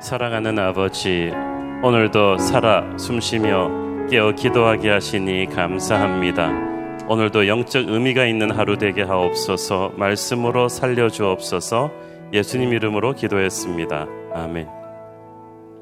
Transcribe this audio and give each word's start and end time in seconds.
사랑하는 0.00 0.58
아버지, 0.58 1.32
오늘도 1.82 2.38
살아 2.38 2.84
숨쉬며 2.98 4.08
깨어 4.10 4.32
기도하게 4.32 4.90
하시니 4.90 5.46
감사합니다. 5.46 6.52
오늘도 7.08 7.48
영적 7.48 7.88
의미가 7.88 8.26
있는 8.26 8.50
하루 8.50 8.76
되게 8.76 9.02
하옵소서 9.02 9.94
말씀으로 9.96 10.68
살려 10.68 11.08
주옵소서 11.08 11.90
예수님 12.32 12.72
이름으로 12.74 13.14
기도했습니다. 13.14 14.06
아멘. 14.34 14.68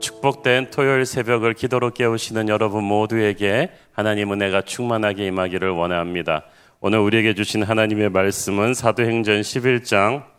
축복된 0.01 0.71
토요일 0.71 1.07
새벽을 1.07 1.55
기도로 1.55 1.91
깨우시는 1.91 2.49
여러분 2.49 2.85
모두에게 2.85 3.71
하나님 3.93 4.33
은혜가 4.33 4.63
충만하게 4.63 5.27
임하기를 5.27 5.71
원합니다. 5.71 6.45
오늘 6.81 6.99
우리에게 7.01 7.35
주신 7.35 7.63
하나님의 7.63 8.11
말씀은 8.11 8.75
사도행전 8.75 9.41
11장 9.41 10.34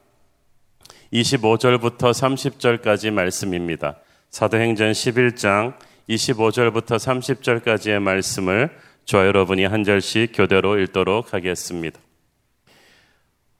25절부터 1.13 2.11
30절까지 2.11 3.11
말씀입니다. 3.11 3.97
사도행전 4.29 4.91
11장 4.91 5.75
25절부터 6.09 6.97
30절까지의 6.97 7.99
말씀을 7.99 8.69
저 9.05 9.25
여러분이 9.25 9.65
한 9.65 9.83
절씩 9.83 10.31
교대로 10.33 10.79
읽도록 10.79 11.33
하겠습니다. 11.33 11.99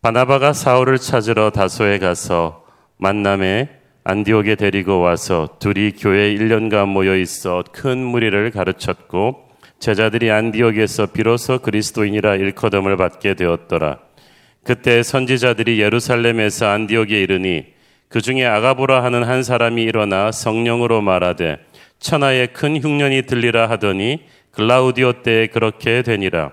바나바가 0.01 0.53
사울을 0.53 0.97
찾으러 0.97 1.49
다소에 1.49 1.99
가서 1.99 2.65
만남에 2.97 3.69
안디옥에 4.03 4.55
데리고 4.55 4.99
와서 4.99 5.57
둘이 5.59 5.93
교회 5.93 6.35
1년간 6.35 6.87
모여 6.87 7.15
있어 7.15 7.63
큰 7.71 7.97
무리를 7.97 8.51
가르쳤고 8.51 9.49
제자들이 9.79 10.31
안디옥에서 10.31 11.07
비로소 11.07 11.59
그리스도인이라 11.59 12.35
일컬음을 12.35 12.97
받게 12.97 13.33
되었더라. 13.33 13.99
그때 14.65 15.03
선지자들이 15.03 15.79
예루살렘에서 15.79 16.65
안디옥에 16.65 17.21
이르니 17.21 17.65
그 18.09 18.19
중에 18.19 18.43
아가보라 18.45 19.03
하는 19.03 19.23
한 19.23 19.43
사람이 19.43 19.83
일어나 19.83 20.31
성령으로 20.31 21.01
말하되 21.01 21.59
천하에 21.99 22.47
큰 22.47 22.81
흉년이 22.81 23.27
들리라 23.27 23.69
하더니 23.69 24.21
글라우디오 24.51 25.21
때에 25.21 25.47
그렇게 25.47 26.01
되니라. 26.01 26.51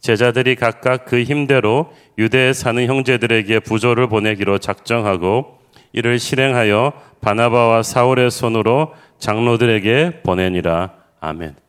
제자들이 0.00 0.56
각각 0.56 1.04
그 1.04 1.22
힘대로 1.22 1.92
유대에 2.18 2.52
사는 2.52 2.84
형제들에게 2.84 3.60
부조를 3.60 4.08
보내기로 4.08 4.58
작정하고 4.58 5.58
이를 5.92 6.18
실행하여 6.18 6.92
바나바와 7.20 7.84
사울의 7.84 8.32
손으로 8.32 8.94
장로들에게 9.20 10.22
보내니라. 10.24 10.92
아멘. 11.20 11.63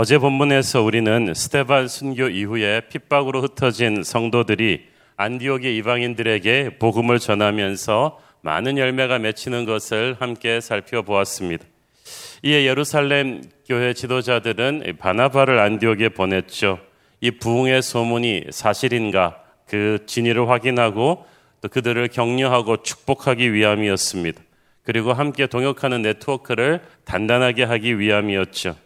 어제 0.00 0.16
본문에서 0.16 0.82
우리는 0.82 1.34
스테반 1.34 1.88
순교 1.88 2.28
이후에 2.28 2.82
핍박으로 2.82 3.42
흩어진 3.42 4.04
성도들이 4.04 4.84
안디옥의 5.16 5.76
이방인들에게 5.78 6.78
복음을 6.78 7.18
전하면서 7.18 8.20
많은 8.42 8.78
열매가 8.78 9.18
맺히는 9.18 9.64
것을 9.64 10.14
함께 10.20 10.60
살펴보았습니다. 10.60 11.64
이에 12.44 12.64
예루살렘 12.64 13.42
교회 13.66 13.92
지도자들은 13.92 14.98
바나바를 15.00 15.58
안디옥에 15.58 16.10
보냈죠. 16.10 16.78
이 17.20 17.32
부흥의 17.32 17.82
소문이 17.82 18.44
사실인가 18.50 19.42
그 19.66 20.04
진위를 20.06 20.48
확인하고 20.48 21.26
또 21.60 21.68
그들을 21.68 22.06
격려하고 22.06 22.84
축복하기 22.84 23.52
위함이었습니다. 23.52 24.40
그리고 24.84 25.12
함께 25.12 25.48
동역하는 25.48 26.02
네트워크를 26.02 26.82
단단하게 27.04 27.64
하기 27.64 27.98
위함이었죠. 27.98 28.76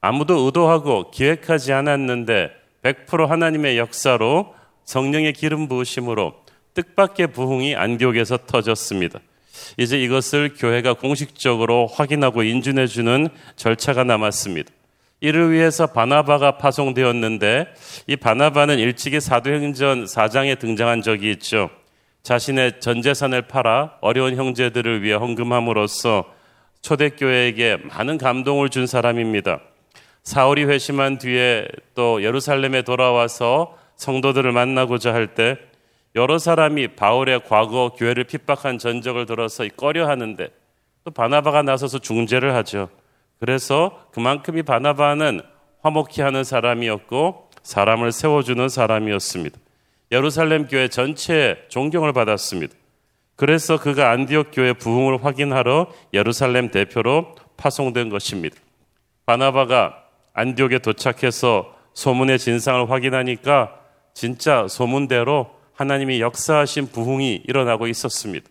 아무도 0.00 0.46
의도하고 0.46 1.10
기획하지 1.10 1.72
않았는데 1.72 2.50
100% 2.82 3.26
하나님의 3.26 3.78
역사로 3.78 4.54
성령의 4.84 5.32
기름 5.32 5.68
부으심으로 5.68 6.34
뜻밖의 6.74 7.28
부흥이 7.28 7.74
안디옥에서 7.74 8.38
터졌습니다. 8.46 9.20
이제 9.78 10.00
이것을 10.00 10.54
교회가 10.56 10.94
공식적으로 10.94 11.86
확인하고 11.86 12.42
인준해 12.42 12.86
주는 12.86 13.28
절차가 13.56 14.04
남았습니다. 14.04 14.70
이를 15.20 15.50
위해서 15.50 15.86
바나바가 15.86 16.58
파송되었는데 16.58 17.66
이 18.06 18.16
바나바는 18.16 18.78
일찍이 18.78 19.20
사도행전 19.20 20.04
4장에 20.04 20.58
등장한 20.58 21.02
적이 21.02 21.32
있죠. 21.32 21.70
자신의 22.22 22.80
전 22.80 23.02
재산을 23.02 23.42
팔아 23.42 23.98
어려운 24.00 24.36
형제들을 24.36 25.02
위해 25.02 25.14
헌금함으로써 25.14 26.26
초대교회에게 26.82 27.78
많은 27.84 28.18
감동을 28.18 28.68
준 28.68 28.86
사람입니다. 28.86 29.60
사울이 30.26 30.64
회심한 30.64 31.18
뒤에 31.18 31.68
또 31.94 32.20
예루살렘에 32.20 32.82
돌아와서 32.82 33.78
성도들을 33.94 34.50
만나고자 34.50 35.14
할 35.14 35.34
때 35.36 35.56
여러 36.16 36.38
사람이 36.38 36.96
바울의 36.96 37.44
과거 37.44 37.94
교회를 37.96 38.24
핍박한 38.24 38.78
전적을 38.78 39.26
들어서 39.26 39.64
꺼려 39.76 40.08
하는데 40.08 40.48
또 41.04 41.12
바나바가 41.12 41.62
나서서 41.62 42.00
중재를 42.00 42.56
하죠. 42.56 42.88
그래서 43.38 44.04
그만큼 44.12 44.58
이 44.58 44.62
바나바는 44.64 45.42
화목히 45.82 46.22
하는 46.22 46.42
사람이었고 46.42 47.50
사람을 47.62 48.10
세워주는 48.10 48.68
사람이었습니다. 48.68 49.56
예루살렘 50.10 50.66
교회 50.66 50.88
전체에 50.88 51.56
존경을 51.68 52.12
받았습니다. 52.12 52.74
그래서 53.36 53.78
그가 53.78 54.10
안디옥 54.10 54.48
교회 54.52 54.72
부흥을 54.72 55.24
확인하러 55.24 55.86
예루살렘 56.12 56.72
대표로 56.72 57.36
파송된 57.56 58.08
것입니다. 58.08 58.56
바나바가 59.24 60.05
안디옥에 60.36 60.80
도착해서 60.80 61.74
소문의 61.94 62.38
진상을 62.38 62.90
확인하니까 62.90 63.80
진짜 64.12 64.68
소문대로 64.68 65.50
하나님이 65.72 66.20
역사하신 66.20 66.88
부흥이 66.88 67.42
일어나고 67.46 67.86
있었습니다. 67.86 68.46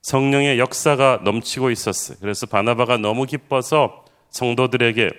성령의 0.00 0.58
역사가 0.58 1.20
넘치고 1.22 1.70
있었어요. 1.70 2.16
그래서 2.20 2.46
바나바가 2.46 2.96
너무 2.96 3.26
기뻐서 3.26 4.04
성도들에게 4.30 5.10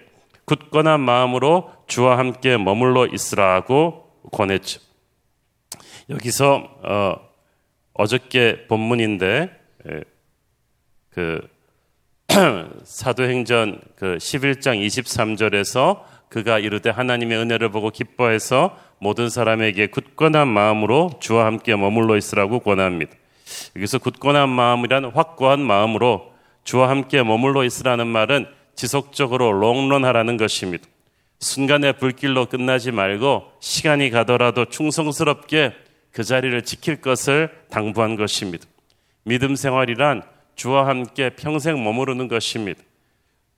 굳건한 0.46 1.02
마음으로 1.02 1.72
주와 1.88 2.18
함께 2.18 2.58
머물러 2.58 3.06
있으라고 3.08 4.12
권했죠. 4.32 4.82
여기서 6.10 6.80
어, 6.84 7.16
어저께 7.94 8.66
본문인데 8.68 9.52
예, 9.88 10.04
그 11.10 11.55
사도행전 12.84 13.82
그 13.96 14.18
11장 14.18 14.86
23절에서 14.86 16.02
그가 16.30 16.60
이르되 16.60 16.90
하나님의 16.90 17.38
은혜를 17.38 17.70
보고 17.70 17.90
기뻐해서 17.90 18.78
모든 19.00 19.30
사람에게 19.30 19.88
굳건한 19.88 20.48
마음으로 20.48 21.12
주와 21.20 21.46
함께 21.46 21.76
머물러 21.76 22.18
있으라고 22.18 22.60
권합니다. 22.60 23.14
여기서 23.76 24.00
굳건한 24.00 24.50
마음이란 24.50 25.06
확고한 25.06 25.62
마음으로 25.62 26.34
주와 26.64 26.90
함께 26.90 27.24
머물러 27.24 27.64
있으라는 27.64 28.08
말은 28.08 28.48
지속적으로 28.76 29.52
롱런하라는 29.54 30.38
것입니다. 30.38 30.86
순간의 31.40 31.94
불길로 31.94 32.48
끝나지 32.48 32.92
말고 32.92 33.52
시간이 33.60 34.10
가더라도 34.10 34.66
충성스럽게 34.66 35.74
그 36.12 36.24
자리를 36.24 36.60
지킬 36.64 37.02
것을 37.02 37.52
당부한 37.70 38.16
것입니다. 38.16 38.66
믿음 39.24 39.56
생활이란 39.56 40.24
주와 40.56 40.88
함께 40.88 41.30
평생 41.30 41.84
머무르는 41.84 42.28
것입니다. 42.28 42.82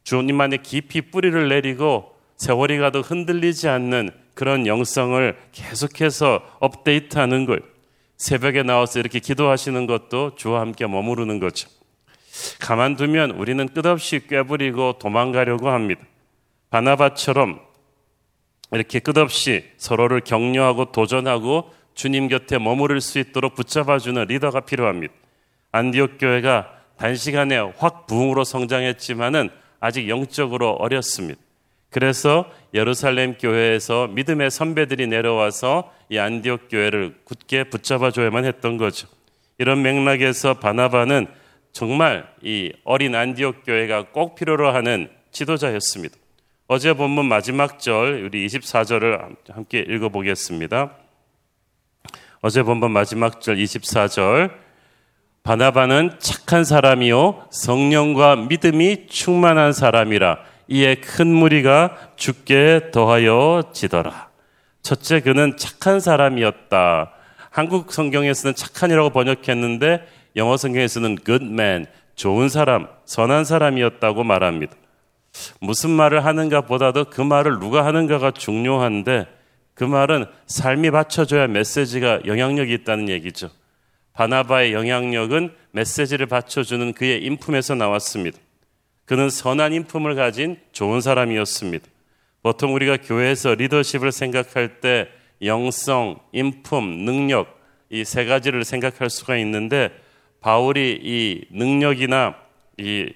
주님 0.03 0.39
안에 0.39 0.57
깊이 0.57 1.01
뿌리를 1.01 1.49
내리고 1.49 2.15
세월이 2.37 2.77
가도 2.77 3.01
흔들리지 3.01 3.67
않는 3.67 4.11
그런 4.33 4.67
영성을 4.67 5.37
계속해서 5.51 6.43
업데이트하는 6.59 7.45
것. 7.45 7.61
새벽에 8.17 8.63
나와서 8.63 8.99
이렇게 8.99 9.19
기도하시는 9.19 9.85
것도 9.85 10.35
주와 10.35 10.61
함께 10.61 10.87
머무르는 10.87 11.39
거죠. 11.39 11.69
가만두면 12.59 13.31
우리는 13.31 13.67
끝없이 13.67 14.27
꾀부리고 14.27 14.99
도망가려고 14.99 15.69
합니다. 15.69 16.01
바나바처럼 16.69 17.59
이렇게 18.71 18.99
끝없이 18.99 19.65
서로를 19.77 20.21
격려하고 20.21 20.91
도전하고 20.91 21.71
주님 21.95 22.27
곁에 22.27 22.59
머무를 22.59 23.01
수 23.01 23.17
있도록 23.17 23.55
붙잡아주는 23.55 24.25
리더가 24.25 24.61
필요합니다. 24.61 25.13
안디옥 25.71 26.17
교회가 26.19 26.76
단시간에 26.97 27.57
확 27.77 28.07
부흥으로 28.07 28.43
성장했지만은 28.43 29.49
아직 29.79 30.09
영적으로 30.09 30.71
어렸습니다. 30.71 31.39
그래서 31.89 32.51
예루살렘 32.73 33.37
교회에서 33.37 34.07
믿음의 34.07 34.51
선배들이 34.51 35.07
내려와서 35.07 35.91
이 36.09 36.17
안디옥 36.17 36.69
교회를 36.69 37.15
굳게 37.23 37.65
붙잡아 37.65 38.11
줘야만 38.11 38.45
했던 38.45 38.77
거죠. 38.77 39.07
이런 39.57 39.81
맥락에서 39.81 40.55
바나바는 40.55 41.27
정말 41.71 42.27
이 42.41 42.73
어린 42.83 43.15
안디옥 43.15 43.63
교회가 43.65 44.07
꼭 44.11 44.35
필요로 44.35 44.71
하는 44.71 45.09
지도자였습니다. 45.31 46.15
어제 46.67 46.93
본문 46.93 47.25
마지막 47.25 47.79
절 47.79 48.23
우리 48.25 48.45
24절을 48.45 49.37
함께 49.49 49.85
읽어 49.87 50.09
보겠습니다. 50.09 50.91
어제 52.41 52.61
본문 52.61 52.91
마지막 52.91 53.39
절 53.41 53.57
24절 53.57 54.51
바나바는 55.47 56.17
착한 56.19 56.65
사람이요 56.65 57.47
성령과 57.51 58.35
믿음이 58.35 59.07
충만한 59.07 59.71
사람이라 59.71 60.39
이에 60.67 60.95
큰 60.95 61.27
무리가 61.27 61.95
죽게 62.17 62.91
더하여 62.91 63.71
지더라. 63.71 64.27
첫째 64.81 65.21
그는 65.21 65.55
착한 65.55 66.01
사람이었다. 66.01 67.13
한국 67.49 67.93
성경에서는 67.93 68.55
착한이라고 68.55 69.11
번역했는데 69.11 70.05
영어 70.35 70.57
성경에서는 70.57 71.19
good 71.25 71.45
man, 71.45 71.85
좋은 72.17 72.49
사람, 72.49 72.89
선한 73.05 73.45
사람이었다고 73.45 74.25
말합니다. 74.25 74.73
무슨 75.61 75.91
말을 75.91 76.25
하는가 76.25 76.59
보다도 76.59 77.05
그 77.05 77.21
말을 77.21 77.59
누가 77.59 77.85
하는가가 77.85 78.31
중요한데 78.31 79.27
그 79.75 79.85
말은 79.85 80.25
삶이 80.47 80.91
받쳐줘야 80.91 81.47
메시지가 81.47 82.25
영향력이 82.25 82.73
있다는 82.73 83.07
얘기죠. 83.07 83.49
바나바의 84.17 84.73
영향력은 84.73 85.53
메시지를 85.71 86.25
받쳐주는 86.25 86.93
그의 86.93 87.23
인품에서 87.23 87.75
나왔습니다. 87.75 88.39
그는 89.05 89.29
선한 89.29 89.73
인품을 89.73 90.15
가진 90.15 90.57
좋은 90.71 91.01
사람이었습니다. 91.01 91.85
보통 92.41 92.73
우리가 92.73 92.97
교회에서 92.97 93.53
리더십을 93.53 94.11
생각할 94.11 94.81
때 94.81 95.07
영성, 95.43 96.19
인품, 96.31 97.05
능력 97.05 97.55
이 97.91 98.03
세 98.03 98.25
가지를 98.25 98.63
생각할 98.65 99.11
수가 99.11 99.37
있는데 99.37 99.91
바울이 100.41 100.99
이 101.01 101.45
능력이나 101.51 102.35
이 102.79 103.13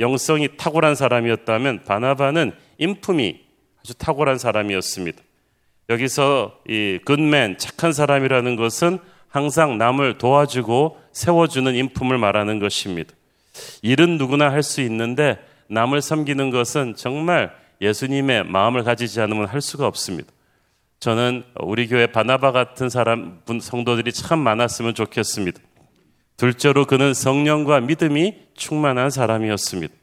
영성이 0.00 0.56
탁월한 0.56 0.94
사람이었다면 0.94 1.84
바나바는 1.84 2.52
인품이 2.78 3.38
아주 3.80 3.94
탁월한 3.94 4.38
사람이었습니다. 4.38 5.22
여기서 5.90 6.58
이 6.68 6.98
굿맨 7.04 7.58
착한 7.58 7.92
사람이라는 7.92 8.56
것은 8.56 8.98
항상 9.32 9.78
남을 9.78 10.18
도와주고 10.18 11.00
세워주는 11.12 11.74
인품을 11.74 12.18
말하는 12.18 12.58
것입니다. 12.58 13.12
일은 13.80 14.18
누구나 14.18 14.50
할 14.50 14.62
수 14.62 14.82
있는데 14.82 15.38
남을 15.68 16.02
섬기는 16.02 16.50
것은 16.50 16.94
정말 16.96 17.50
예수님의 17.80 18.44
마음을 18.44 18.84
가지지 18.84 19.20
않으면 19.22 19.46
할 19.46 19.62
수가 19.62 19.86
없습니다. 19.86 20.30
저는 21.00 21.44
우리 21.60 21.88
교회 21.88 22.06
바나바 22.06 22.52
같은 22.52 22.90
사람 22.90 23.40
성도들이 23.60 24.12
참 24.12 24.38
많았으면 24.38 24.94
좋겠습니다. 24.94 25.60
둘째로 26.36 26.84
그는 26.84 27.14
성령과 27.14 27.80
믿음이 27.80 28.34
충만한 28.54 29.08
사람이었습니다. 29.10 29.94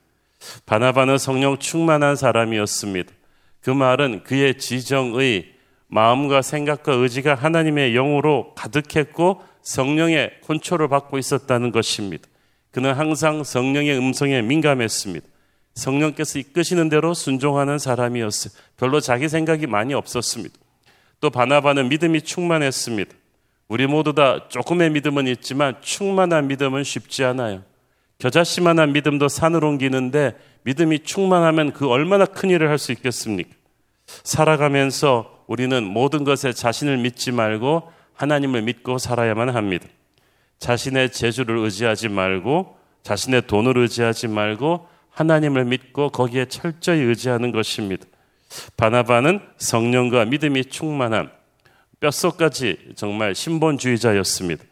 바나바는 0.65 1.19
성령 1.19 1.57
충만한 1.57 2.15
사람이었습니다. 2.15 3.13
그 3.61 3.69
말은 3.69 4.23
그의 4.23 4.57
지정의 4.57 5.53
마음과 5.89 6.41
생각과 6.41 6.93
의지가 6.93 7.35
하나님의 7.35 7.93
영으로 7.93 8.53
가득했고 8.55 9.41
성령의 9.61 10.31
컨트롤을 10.45 10.87
받고 10.87 11.17
있었다는 11.17 11.71
것입니다. 11.71 12.27
그는 12.71 12.93
항상 12.93 13.43
성령의 13.43 13.97
음성에 13.97 14.41
민감했습니다. 14.41 15.25
성령께서 15.73 16.39
이끄시는 16.39 16.89
대로 16.89 17.13
순종하는 17.13 17.79
사람이었어요. 17.79 18.53
별로 18.77 18.99
자기 18.99 19.27
생각이 19.27 19.67
많이 19.67 19.93
없었습니다. 19.93 20.55
또 21.19 21.29
바나바는 21.29 21.89
믿음이 21.89 22.21
충만했습니다. 22.21 23.11
우리 23.67 23.87
모두 23.87 24.13
다 24.13 24.47
조금의 24.49 24.91
믿음은 24.91 25.27
있지만 25.27 25.75
충만한 25.81 26.47
믿음은 26.47 26.83
쉽지 26.83 27.23
않아요. 27.23 27.63
겨자씨만한 28.19 28.93
믿음도 28.93 29.27
산을 29.27 29.63
옮기는데 29.63 30.35
믿음이 30.63 30.99
충만하면 30.99 31.71
그 31.71 31.87
얼마나 31.87 32.25
큰 32.25 32.49
일을 32.49 32.69
할 32.69 32.77
수 32.77 32.91
있겠습니까? 32.91 33.49
살아가면서 34.23 35.38
우리는 35.49 35.83
모든 35.83 36.23
것에 36.23 36.53
자신을 36.53 36.99
믿지 36.99 37.31
말고 37.31 37.91
하나님을 38.13 38.61
믿고 38.61 38.99
살아야만 38.99 39.49
합니다. 39.49 39.87
자신의 40.59 41.11
재주를 41.11 41.57
의지하지 41.57 42.07
말고 42.07 42.77
자신의 43.01 43.47
돈을 43.47 43.75
의지하지 43.79 44.27
말고 44.27 44.87
하나님을 45.09 45.65
믿고 45.65 46.11
거기에 46.11 46.45
철저히 46.45 46.99
의지하는 47.01 47.51
것입니다. 47.51 48.05
바나바는 48.77 49.41
성령과 49.57 50.25
믿음이 50.25 50.65
충만한 50.65 51.31
뼛속까지 51.99 52.93
정말 52.95 53.33
신본주의자였습니다. 53.33 54.63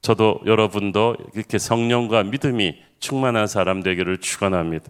저도 0.00 0.40
여러분도 0.46 1.16
이렇게 1.34 1.58
성령과 1.58 2.22
믿음이 2.22 2.78
충만한 2.98 3.46
사람 3.46 3.82
되기를 3.82 4.18
축원합니다. 4.18 4.86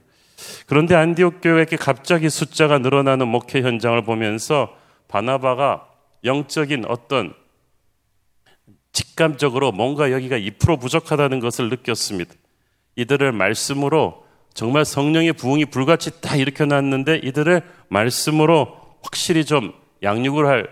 그런데 0.66 0.94
안디옥 0.94 1.40
교회에 1.42 1.64
갑자기 1.64 2.30
숫자가 2.30 2.78
늘어나는 2.78 3.26
목회 3.26 3.62
현장을 3.62 4.00
보면서 4.02 4.78
바나바가 5.08 5.88
영적인 6.24 6.84
어떤 6.86 7.34
직감적으로 8.92 9.72
뭔가 9.72 10.12
여기가 10.12 10.36
2% 10.38 10.80
부족하다는 10.80 11.40
것을 11.40 11.68
느꼈습니다. 11.68 12.34
이들을 12.96 13.32
말씀으로 13.32 14.24
정말 14.54 14.84
성령의 14.84 15.34
부흥이 15.34 15.66
불같이 15.66 16.20
다 16.20 16.34
일으켜놨는데 16.36 17.20
이들을 17.22 17.62
말씀으로 17.88 18.76
확실히 19.02 19.44
좀 19.44 19.72
양육을 20.02 20.46
할 20.46 20.68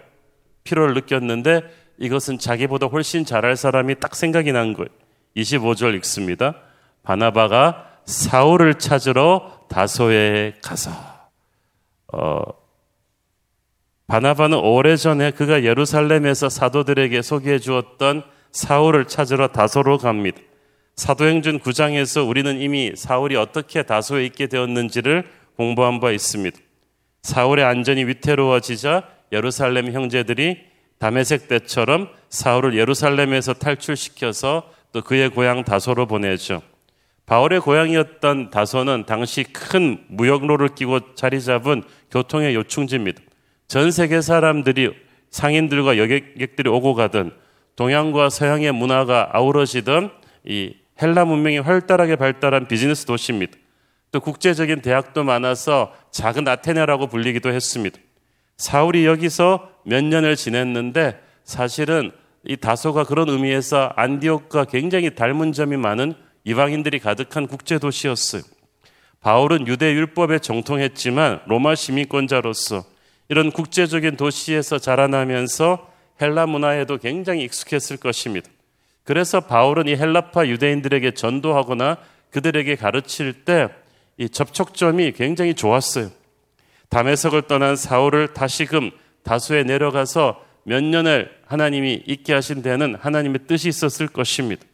필요를 0.64 0.94
느꼈는데 0.94 1.62
이것은 1.98 2.38
자기보다 2.38 2.86
훨씬 2.86 3.24
잘할 3.24 3.56
사람이 3.56 4.00
딱 4.00 4.14
생각이 4.16 4.52
난 4.52 4.72
거예요. 4.72 4.88
25절 5.36 5.94
읽습니다. 5.96 6.54
바나바가 7.02 8.00
사울을 8.04 8.74
찾으러 8.74 9.60
다소에 9.68 10.54
가서 10.62 10.90
어, 12.12 12.42
바나바는 14.06 14.58
오래전에 14.58 15.32
그가 15.32 15.64
예루살렘에서 15.64 16.48
사도들에게 16.48 17.22
소개해 17.22 17.58
주었던 17.58 18.22
사울을 18.52 19.06
찾으러 19.06 19.48
다소로 19.48 19.98
갑니다. 19.98 20.38
사도행전 20.94 21.58
9장에서 21.58 22.26
우리는 22.26 22.58
이미 22.60 22.92
사울이 22.94 23.36
어떻게 23.36 23.82
다소에 23.82 24.24
있게 24.26 24.46
되었는지를 24.46 25.24
공부한 25.56 26.00
바 26.00 26.12
있습니다. 26.12 26.56
사울의 27.22 27.64
안전이 27.64 28.04
위태로워지자 28.04 29.02
예루살렘 29.32 29.92
형제들이 29.92 30.58
다메색 30.98 31.48
때처럼 31.48 32.08
사울을 32.30 32.78
예루살렘에서 32.78 33.54
탈출시켜서 33.54 34.70
또 34.92 35.02
그의 35.02 35.30
고향 35.30 35.64
다소로 35.64 36.06
보내죠. 36.06 36.62
바울의 37.26 37.60
고향이었던 37.60 38.50
다소는 38.50 39.04
당시 39.04 39.42
큰 39.42 40.04
무역로를 40.08 40.76
끼고 40.76 41.14
자리 41.14 41.42
잡은 41.42 41.82
교통의 42.12 42.54
요충지입니다. 42.54 43.25
전 43.68 43.90
세계 43.90 44.20
사람들이 44.20 44.94
상인들과 45.30 45.98
여객들이 45.98 46.68
오고 46.70 46.94
가던 46.94 47.32
동양과 47.74 48.30
서양의 48.30 48.72
문화가 48.72 49.30
아우러지던 49.32 50.10
이 50.44 50.74
헬라 51.02 51.24
문명이 51.24 51.58
활달하게 51.58 52.16
발달한 52.16 52.68
비즈니스 52.68 53.04
도시입니다. 53.04 53.58
또 54.12 54.20
국제적인 54.20 54.80
대학도 54.80 55.24
많아서 55.24 55.92
작은 56.10 56.48
아테네라고 56.48 57.08
불리기도 57.08 57.50
했습니다. 57.50 57.98
사울이 58.56 59.04
여기서 59.04 59.70
몇 59.84 60.02
년을 60.02 60.36
지냈는데 60.36 61.20
사실은 61.44 62.12
이 62.44 62.56
다소가 62.56 63.04
그런 63.04 63.28
의미에서 63.28 63.92
안디옥과 63.96 64.66
굉장히 64.66 65.14
닮은 65.14 65.52
점이 65.52 65.76
많은 65.76 66.14
이방인들이 66.44 67.00
가득한 67.00 67.48
국제 67.48 67.78
도시였어요. 67.78 68.42
바울은 69.20 69.66
유대 69.66 69.92
율법에 69.92 70.38
정통했지만 70.38 71.40
로마 71.46 71.75
시민권자로서 71.75 72.85
이런 73.28 73.50
국제적인 73.50 74.16
도시에서 74.16 74.78
자라나면서 74.78 75.90
헬라 76.21 76.47
문화에도 76.47 76.99
굉장히 76.99 77.45
익숙했을 77.45 77.97
것입니다. 77.97 78.49
그래서 79.04 79.40
바울은 79.40 79.88
이 79.88 79.97
헬라파 79.97 80.47
유대인들에게 80.47 81.12
전도하거나 81.12 81.99
그들에게 82.30 82.76
가르칠 82.76 83.45
때 83.45 83.68
이 84.18 84.28
접촉점이 84.28 85.12
굉장히 85.12 85.54
좋았어요. 85.54 86.11
담에석을 86.88 87.42
떠난 87.42 87.76
사울을 87.76 88.33
다시금 88.33 88.90
다수에 89.23 89.64
내려가서 89.64 90.42
몇 90.62 90.83
년을 90.83 91.30
하나님이 91.47 92.02
있게 92.06 92.33
하신 92.33 92.62
데는 92.62 92.97
하나님의 92.97 93.40
뜻이 93.47 93.68
있었을 93.68 94.09
것입니다. 94.09 94.64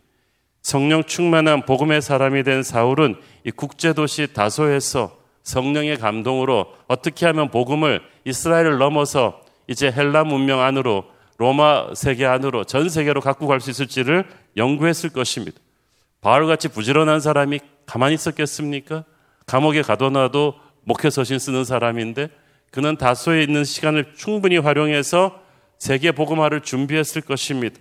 성령 0.62 1.04
충만한 1.04 1.62
복음의 1.62 2.02
사람이 2.02 2.44
된 2.44 2.62
사울은 2.62 3.16
이 3.44 3.50
국제도시 3.50 4.32
다소에서 4.32 5.18
성령의 5.42 5.98
감동으로 5.98 6.66
어떻게 6.88 7.26
하면 7.26 7.50
복음을 7.50 8.00
이스라엘을 8.24 8.78
넘어서 8.78 9.40
이제 9.68 9.90
헬라 9.90 10.24
문명 10.24 10.60
안으로 10.60 11.04
로마 11.38 11.94
세계 11.94 12.26
안으로 12.26 12.64
전 12.64 12.88
세계로 12.88 13.20
갖고 13.20 13.46
갈 13.46 13.60
수 13.60 13.70
있을지를 13.70 14.24
연구했을 14.56 15.10
것입니다. 15.10 15.58
바울같이 16.20 16.68
부지런한 16.68 17.20
사람이 17.20 17.60
가만히 17.86 18.14
있었겠습니까? 18.14 19.04
감옥에 19.46 19.82
가둬놔도 19.82 20.54
목회 20.84 21.10
서신 21.10 21.38
쓰는 21.38 21.64
사람인데 21.64 22.28
그는 22.70 22.96
다소에 22.96 23.42
있는 23.42 23.64
시간을 23.64 24.14
충분히 24.16 24.56
활용해서 24.56 25.40
세계 25.78 26.12
복음화를 26.12 26.60
준비했을 26.60 27.22
것입니다. 27.22 27.80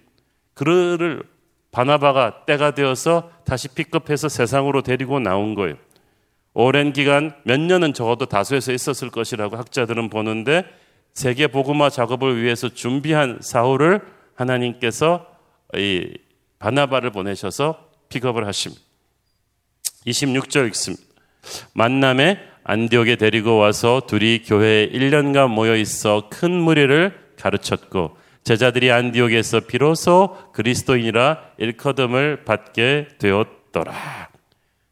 그를 0.53 1.23
바나바가 1.71 2.45
때가 2.45 2.71
되어서 2.71 3.31
다시 3.45 3.67
픽업해서 3.69 4.27
세상으로 4.27 4.81
데리고 4.81 5.19
나온 5.19 5.55
거예요. 5.55 5.75
오랜 6.53 6.91
기간 6.91 7.33
몇 7.43 7.59
년은 7.59 7.93
적어도 7.93 8.25
다수에서 8.25 8.71
있었을 8.73 9.09
것이라고 9.09 9.57
학자들은 9.57 10.09
보는데 10.09 10.65
세계 11.13 11.47
복음화 11.47 11.89
작업을 11.89 12.41
위해서 12.41 12.69
준비한 12.69 13.39
사울을 13.41 14.01
하나님께서 14.35 15.27
이 15.75 16.17
바나바를 16.59 17.11
보내셔서 17.11 17.89
픽업을 18.09 18.45
하십니다. 18.47 18.81
26절 20.05 20.67
읽습니다. 20.67 21.03
만남에 21.73 22.39
안디옥에 22.63 23.15
데리고 23.15 23.57
와서 23.57 24.01
둘이 24.05 24.43
교회에 24.43 24.89
1년간 24.89 25.49
모여 25.49 25.75
있어 25.75 26.29
큰 26.29 26.51
무리를 26.51 27.19
가르쳤고 27.37 28.17
제자들이 28.43 28.91
안디옥에서 28.91 29.61
비로소 29.61 30.37
그리스도인이라 30.53 31.39
일커듬을 31.57 32.43
받게 32.43 33.07
되었더라. 33.19 34.30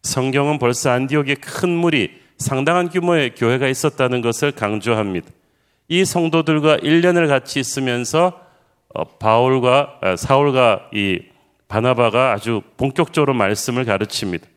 성경은 0.03 0.59
벌써 0.59 0.91
안디옥에 0.91 1.35
큰 1.35 1.69
무리, 1.69 2.11
상당한 2.37 2.89
규모의 2.89 3.35
교회가 3.35 3.67
있었다는 3.67 4.21
것을 4.21 4.51
강조합니다. 4.51 5.29
이 5.89 6.05
성도들과 6.05 6.77
1년을 6.77 7.27
같이 7.27 7.59
있으면서 7.59 8.39
어, 8.93 9.03
바울과 9.03 9.99
아, 10.01 10.15
사울과 10.15 10.89
이 10.93 11.19
바나바가 11.67 12.33
아주 12.33 12.61
본격적으로 12.77 13.33
말씀을 13.33 13.85
가르칩니다. 13.85 14.47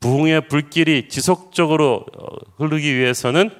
부흥의 0.00 0.48
불길이 0.48 1.08
지속적으로 1.08 2.06
어, 2.18 2.26
흐르기 2.56 2.96
위해서는 2.96 3.50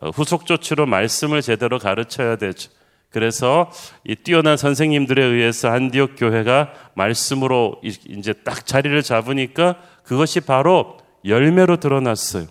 어, 0.00 0.10
후속 0.10 0.46
조치로 0.46 0.86
말씀을 0.86 1.42
제대로 1.42 1.78
가르쳐야 1.78 2.36
되죠. 2.36 2.70
그래서 3.10 3.70
이 4.04 4.16
뛰어난 4.16 4.56
선생님들에 4.56 5.22
의해서 5.22 5.68
안디옥 5.68 6.12
교회가 6.16 6.72
말씀으로 6.94 7.80
이제 7.82 8.32
딱 8.32 8.66
자리를 8.66 9.02
잡으니까 9.02 9.76
그것이 10.02 10.40
바로 10.40 10.98
열매로 11.24 11.78
드러났어요. 11.78 12.46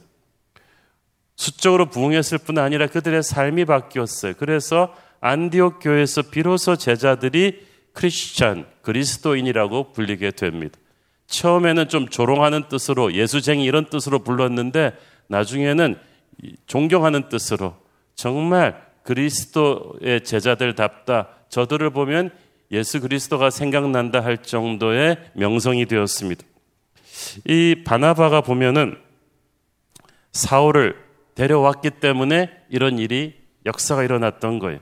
수적으로 1.35 1.87
부흥했을 1.87 2.37
뿐 2.37 2.59
아니라 2.59 2.87
그들의 2.87 3.23
삶이 3.23 3.65
바뀌었어요. 3.65 4.33
그래서 4.37 4.93
안디옥 5.21 5.79
교회에서 5.81 6.23
비로소 6.23 6.75
제자들이 6.75 7.65
크리스찬, 7.93 8.65
그리스도인이라고 8.81 9.93
불리게 9.93 10.31
됩니다. 10.31 10.77
처음에는 11.27 11.87
좀 11.89 12.07
조롱하는 12.07 12.67
뜻으로 12.69 13.13
예수쟁이 13.13 13.63
이런 13.63 13.85
뜻으로 13.85 14.19
불렀는데 14.19 14.93
나중에는 15.27 15.95
존경하는 16.67 17.29
뜻으로 17.29 17.75
정말 18.15 18.81
그리스도의 19.03 20.23
제자들답다. 20.23 21.29
저들을 21.49 21.89
보면 21.89 22.31
예수 22.71 23.01
그리스도가 23.01 23.49
생각난다 23.49 24.23
할 24.23 24.37
정도의 24.37 25.17
명성이 25.33 25.85
되었습니다. 25.85 26.45
이 27.45 27.83
바나바가 27.85 28.41
보면은 28.41 28.97
사울을 30.31 30.95
데려왔기 31.35 31.91
때문에 32.01 32.49
이런 32.69 32.99
일이 32.99 33.35
역사가 33.65 34.03
일어났던 34.03 34.59
거예요. 34.59 34.79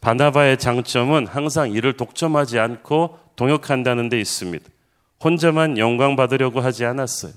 바나바의 0.00 0.58
장점은 0.58 1.26
항상 1.26 1.70
일을 1.72 1.96
독점하지 1.96 2.58
않고 2.58 3.18
동역한다는 3.36 4.08
데 4.08 4.18
있습니다. 4.20 4.64
혼자만 5.22 5.78
영광 5.78 6.16
받으려고 6.16 6.60
하지 6.60 6.84
않았어요. 6.84 7.32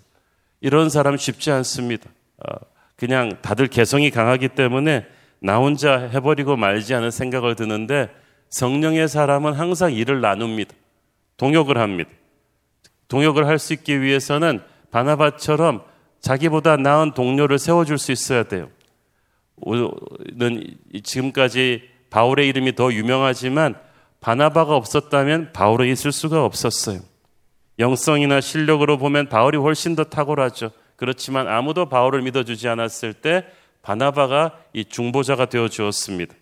이런 0.59 0.89
사람 0.89 1.17
쉽지 1.17 1.51
않습니다. 1.51 2.09
어, 2.37 2.55
그냥 2.95 3.37
다들 3.41 3.67
개성이 3.67 4.11
강하기 4.11 4.49
때문에 4.49 5.05
나 5.39 5.57
혼자 5.57 5.97
해버리고 5.97 6.55
말지 6.55 6.93
않은 6.93 7.09
생각을 7.09 7.55
드는데 7.55 8.09
성령의 8.49 9.07
사람은 9.07 9.53
항상 9.53 9.91
일을 9.91 10.21
나눕니다. 10.21 10.75
동역을 11.37 11.77
합니다. 11.77 12.11
동역을 13.11 13.45
할 13.45 13.59
수 13.59 13.73
있기 13.73 14.01
위해서는 14.01 14.61
바나바처럼 14.89 15.83
자기보다 16.21 16.77
나은 16.77 17.11
동료를 17.11 17.59
세워줄 17.59 17.97
수 17.97 18.13
있어야 18.13 18.43
돼요. 18.43 18.69
우리는 19.57 20.77
지금까지 21.03 21.89
바울의 22.09 22.47
이름이 22.47 22.75
더 22.75 22.93
유명하지만 22.93 23.75
바나바가 24.21 24.77
없었다면 24.77 25.51
바울은 25.51 25.87
있을 25.89 26.13
수가 26.13 26.45
없었어요. 26.45 27.01
영성이나 27.79 28.39
실력으로 28.39 28.97
보면 28.97 29.27
바울이 29.27 29.57
훨씬 29.57 29.93
더 29.95 30.05
탁월하죠. 30.05 30.71
그렇지만 30.95 31.49
아무도 31.49 31.89
바울을 31.89 32.21
믿어주지 32.21 32.69
않았을 32.69 33.13
때 33.13 33.45
바나바가 33.81 34.57
이 34.71 34.85
중보자가 34.85 35.47
되어 35.47 35.67
주었습니다. 35.67 36.33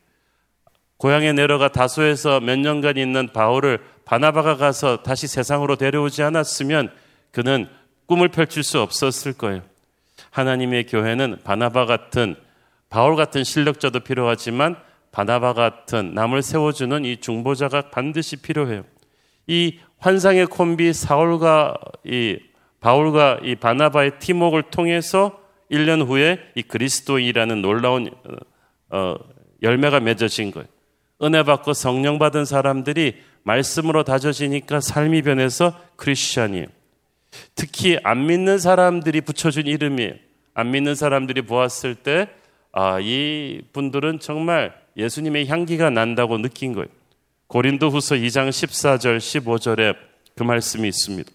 고향에 0.97 1.33
내려가 1.33 1.69
다소에서 1.69 2.41
몇 2.41 2.59
년간 2.59 2.97
있는 2.97 3.29
바울을 3.33 3.79
바나바가 4.09 4.57
가서 4.57 5.03
다시 5.03 5.27
세상으로 5.27 5.75
데려오지 5.75 6.23
않았으면 6.23 6.91
그는 7.29 7.69
꿈을 8.07 8.29
펼칠 8.29 8.63
수 8.63 8.81
없었을 8.81 9.33
거예요. 9.33 9.61
하나님의 10.31 10.87
교회는 10.87 11.41
바나바 11.43 11.85
같은 11.85 12.35
바울 12.89 13.15
같은 13.15 13.43
실력자도 13.43 13.99
필요하지만 13.99 14.77
바나바 15.11 15.53
같은 15.53 16.15
남을 16.15 16.41
세워주는 16.41 17.05
이 17.05 17.17
중보자가 17.17 17.91
반드시 17.91 18.37
필요해요. 18.37 18.83
이 19.45 19.77
환상의 19.99 20.47
콤비 20.47 20.91
사울과 20.91 21.75
이 22.03 22.39
바울과 22.79 23.41
이 23.43 23.55
바나바의 23.57 24.17
팀웍을 24.17 24.71
통해서 24.71 25.39
1년 25.69 26.07
후에 26.07 26.39
이 26.55 26.63
그리스도인이라는 26.63 27.61
놀라운 27.61 28.09
어, 28.89 29.15
열매가 29.61 29.99
맺어진 29.99 30.49
거예요. 30.49 30.67
은혜 31.21 31.43
받고 31.43 31.73
성령 31.73 32.17
받은 32.17 32.45
사람들이 32.45 33.28
말씀으로 33.43 34.03
다져지니까 34.03 34.79
삶이 34.79 35.21
변해서 35.23 35.79
크리스천이에요. 35.95 36.67
특히 37.55 37.97
안 38.03 38.25
믿는 38.25 38.57
사람들이 38.57 39.21
붙여준 39.21 39.67
이름이에요. 39.67 40.13
안 40.53 40.71
믿는 40.71 40.95
사람들이 40.95 41.43
보았을 41.43 41.95
때, 41.95 42.27
아, 42.71 42.99
이 42.99 43.61
분들은 43.73 44.19
정말 44.19 44.73
예수님의 44.97 45.47
향기가 45.47 45.89
난다고 45.89 46.37
느낀 46.37 46.73
거예요. 46.73 46.87
고린도 47.47 47.89
후서 47.89 48.15
2장 48.15 48.49
14절, 48.49 49.17
15절에 49.17 49.95
그 50.35 50.43
말씀이 50.43 50.87
있습니다. 50.87 51.31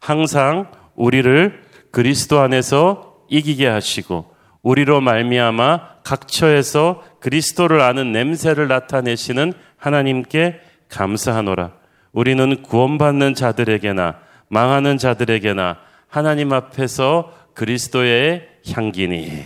항상 0.00 0.70
우리를 0.94 1.62
그리스도 1.90 2.40
안에서 2.40 3.24
이기게 3.28 3.66
하시고 3.66 4.34
우리로 4.62 5.00
말미암아 5.00 6.02
각처에서 6.04 7.04
그리스도를 7.20 7.80
아는 7.80 8.12
냄새를 8.12 8.68
나타내시는 8.68 9.52
하나님께 9.78 10.60
감사하노라. 10.88 11.72
우리는 12.12 12.62
구원받는 12.62 13.34
자들에게나 13.34 14.20
망하는 14.48 14.98
자들에게나 14.98 15.78
하나님 16.08 16.52
앞에서 16.52 17.32
그리스도의 17.54 18.48
향기니. 18.70 19.42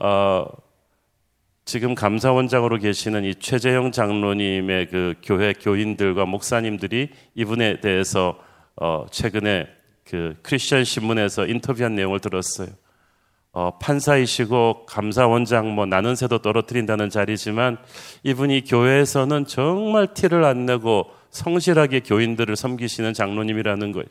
어, 0.00 0.46
지금 1.64 1.94
감사원장으로 1.94 2.78
계시는 2.78 3.24
이 3.24 3.34
최재형 3.34 3.92
장로님의 3.92 4.86
그 4.88 5.14
교회 5.22 5.52
교인들과 5.52 6.24
목사님들이 6.24 7.10
이분에 7.34 7.80
대해서 7.80 8.38
어, 8.76 9.06
최근에 9.10 9.66
그 10.04 10.36
크리스천 10.42 10.84
신문에서 10.84 11.46
인터뷰한 11.46 11.94
내용을 11.94 12.20
들었어요. 12.20 12.68
어, 13.52 13.78
판사이시고 13.80 14.86
감사원장 14.86 15.74
뭐 15.74 15.86
나는 15.86 16.14
새도 16.14 16.38
떨어뜨린다는 16.38 17.10
자리지만 17.10 17.78
이분이 18.22 18.64
교회에서는 18.64 19.46
정말 19.46 20.12
티를 20.14 20.44
안 20.44 20.66
내고 20.66 21.06
성실하게 21.30 22.00
교인들을 22.00 22.54
섬기시는 22.56 23.14
장로님이라는 23.14 23.92
거예요. 23.92 24.06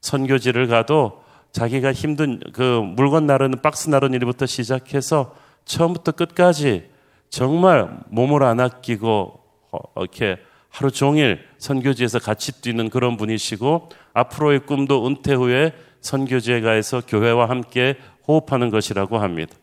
선교지를 0.00 0.66
가도 0.66 1.22
자기가 1.52 1.92
힘든 1.92 2.40
그 2.52 2.62
물건 2.62 3.26
나르는 3.26 3.60
박스 3.60 3.90
나르는 3.90 4.14
일부터 4.14 4.46
시작해서 4.46 5.34
처음부터 5.64 6.12
끝까지 6.12 6.88
정말 7.28 7.98
몸을 8.08 8.42
안 8.42 8.60
아끼고 8.60 9.40
어, 9.72 9.78
이렇게 9.96 10.38
하루 10.68 10.90
종일 10.90 11.40
선교지에서 11.58 12.18
같이 12.18 12.60
뛰는 12.60 12.90
그런 12.90 13.16
분이시고 13.16 13.88
앞으로의 14.14 14.60
꿈도 14.60 15.06
은퇴 15.06 15.34
후에 15.34 15.72
선교지에 16.00 16.60
가서 16.60 17.02
교회와 17.06 17.48
함께 17.48 17.96
호흡하는 18.30 18.70
것이라고 18.70 19.18
합니다. 19.18 19.54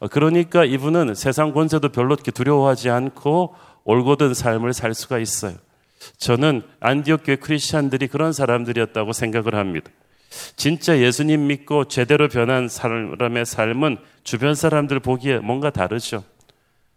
어, 0.00 0.08
그러니까 0.08 0.64
이분은 0.64 1.14
세상 1.14 1.52
권세도 1.52 1.90
별로 1.90 2.16
두려워하지 2.16 2.90
않고 2.90 3.54
올곧은 3.84 4.34
삶을 4.34 4.72
살 4.72 4.94
수가 4.94 5.18
있어요. 5.18 5.54
저는 6.18 6.62
안디옥 6.80 7.22
교회 7.24 7.36
크리스천들이 7.36 8.08
그런 8.08 8.32
사람들이었다고 8.32 9.12
생각을 9.12 9.54
합니다. 9.54 9.90
진짜 10.56 10.98
예수님 10.98 11.46
믿고 11.46 11.86
제대로 11.86 12.28
변한 12.28 12.68
사람의 12.68 13.44
삶은 13.44 13.98
주변 14.24 14.54
사람들 14.54 15.00
보기에 15.00 15.38
뭔가 15.38 15.70
다르죠. 15.70 16.24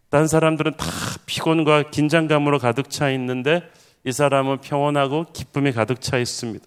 딴 0.10 0.28
사람들은 0.28 0.78
다 0.78 0.86
피곤과 1.26 1.92
긴장감으로 1.92 2.60
가득 2.60 2.90
차 2.90 3.10
있는데 3.12 3.64
이 4.06 4.12
사람은 4.12 4.62
평온하고 4.62 5.26
기쁨이 5.34 5.72
가득 5.72 6.02
차 6.02 6.18
있습니다. 6.18 6.66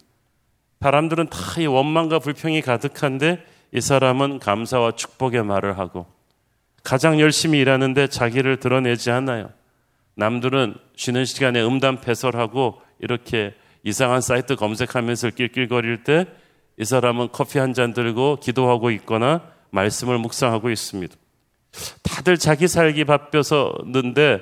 사람들은 0.81 1.29
다 1.29 1.39
이 1.59 1.67
원망과 1.67 2.21
불평이 2.21 2.63
가득한데 2.63 3.45
이 3.73 3.81
사람은 3.81 4.39
감사와 4.39 4.93
축복의 4.93 5.45
말을 5.45 5.79
하고 5.79 6.07
가장 6.83 7.21
열심히 7.21 7.59
일하는데 7.61 8.09
자기를 8.09 8.59
드러내지 8.59 9.11
않아요. 9.11 9.51
남들은 10.15 10.75
쉬는 10.97 11.25
시간에 11.25 11.63
음담 11.63 12.01
패설하고 12.01 12.81
이렇게 12.99 13.55
이상한 13.85 14.21
사이트 14.21 14.57
검색하면서 14.57 15.31
낄낄거릴 15.31 16.05
때 16.05 16.27
이 16.81 16.85
사람은 16.85 17.29
커피 17.33 17.59
한 17.59 17.75
잔 17.75 17.93
들고 17.93 18.39
기도하고 18.41 18.91
있거나 18.93 19.43
말씀을 19.71 20.19
묵상하고 20.19 20.71
있습니다. 20.71 21.15
다들 22.03 22.39
자기 22.39 22.69
살기 22.69 23.05
바빠서는데 23.05 24.41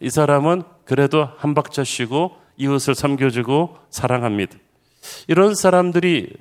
이 0.00 0.10
사람은 0.10 0.62
그래도 0.84 1.28
한 1.38 1.54
박자 1.54 1.84
쉬고 1.84 2.36
이웃을 2.58 2.94
섬겨주고 2.94 3.78
사랑합니다. 3.88 4.58
이런 5.26 5.54
사람들이 5.54 6.32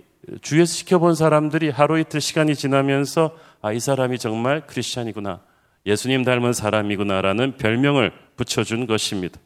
주위에서 0.42 0.74
지켜본 0.74 1.16
사람들이 1.16 1.70
하루 1.70 2.00
이틀 2.00 2.22
시간이 2.22 2.56
지나면서 2.56 3.32
아, 3.62 3.72
이 3.72 3.80
사람이 3.80 4.20
정말 4.20 4.66
크리스찬이구나. 4.68 5.42
예수님 5.86 6.24
닮은 6.24 6.54
사람이구나라는 6.54 7.58
별명을 7.58 8.12
붙여준 8.36 8.86
것입니다. 8.86 9.40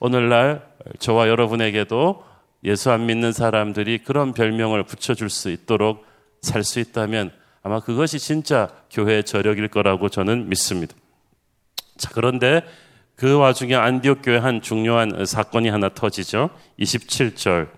오늘날 0.00 0.66
저와 0.98 1.28
여러분에게도 1.28 2.24
예수 2.64 2.90
안 2.90 3.06
믿는 3.06 3.32
사람들이 3.32 3.98
그런 3.98 4.32
별명을 4.32 4.84
붙여줄 4.84 5.30
수 5.30 5.50
있도록 5.50 6.04
살 6.40 6.62
수 6.62 6.78
있다면 6.80 7.32
아마 7.62 7.80
그것이 7.80 8.18
진짜 8.18 8.68
교회의 8.90 9.24
저력일 9.24 9.68
거라고 9.68 10.08
저는 10.08 10.48
믿습니다. 10.48 10.94
자, 11.96 12.10
그런데 12.12 12.62
그 13.16 13.36
와중에 13.36 13.74
안디옥 13.74 14.20
교회 14.22 14.38
한 14.38 14.62
중요한 14.62 15.26
사건이 15.26 15.68
하나 15.68 15.88
터지죠. 15.88 16.50
27절. 16.78 17.77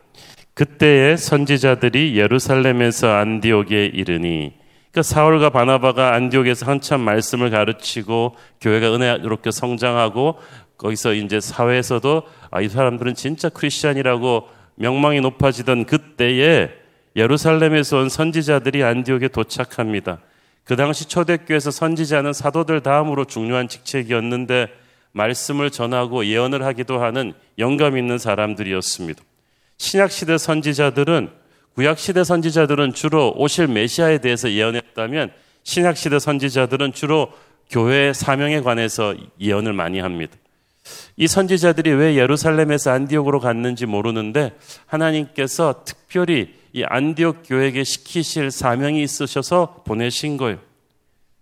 그때의 0.60 1.16
선지자들이 1.16 2.18
예루살렘에서 2.18 3.08
안디옥에 3.14 3.86
이르니 3.94 4.52
그러니까 4.90 5.02
사울과 5.02 5.48
바나바가 5.48 6.12
안디옥에서 6.12 6.66
한참 6.66 7.00
말씀을 7.00 7.48
가르치고 7.48 8.36
교회가 8.60 8.94
은혜롭게 8.94 9.52
성장하고 9.52 10.38
거기서 10.76 11.14
이제 11.14 11.40
사회에서도 11.40 12.24
아, 12.50 12.60
이 12.60 12.68
사람들은 12.68 13.14
진짜 13.14 13.48
크리스천이라고 13.48 14.48
명망이 14.74 15.22
높아지던 15.22 15.86
그때에 15.86 16.68
예루살렘에서 17.16 17.96
온 17.96 18.10
선지자들이 18.10 18.84
안디옥에 18.84 19.28
도착합니다. 19.28 20.18
그 20.64 20.76
당시 20.76 21.08
초대교회에서 21.08 21.70
선지자는 21.70 22.34
사도들 22.34 22.82
다음으로 22.82 23.24
중요한 23.24 23.66
직책이었는데 23.66 24.66
말씀을 25.12 25.70
전하고 25.70 26.26
예언을 26.26 26.66
하기도 26.66 27.00
하는 27.00 27.32
영감 27.56 27.96
있는 27.96 28.18
사람들이었습니다. 28.18 29.22
신약시대 29.80 30.36
선지자들은 30.36 31.30
구약시대 31.74 32.22
선지자들은 32.22 32.92
주로 32.92 33.32
오실 33.34 33.66
메시아에 33.66 34.18
대해서 34.18 34.50
예언했다면 34.50 35.32
신약시대 35.62 36.18
선지자들은 36.18 36.92
주로 36.92 37.32
교회의 37.70 38.12
사명에 38.12 38.60
관해서 38.60 39.14
예언을 39.40 39.72
많이 39.72 39.98
합니다. 39.98 40.36
이 41.16 41.26
선지자들이 41.26 41.92
왜 41.92 42.16
예루살렘에서 42.16 42.90
안디옥으로 42.90 43.40
갔는지 43.40 43.86
모르는데 43.86 44.52
하나님께서 44.84 45.82
특별히 45.86 46.54
이 46.74 46.84
안디옥 46.84 47.44
교회에게 47.46 47.82
시키실 47.82 48.50
사명이 48.50 49.02
있으셔서 49.02 49.82
보내신 49.86 50.36
거예요. 50.36 50.58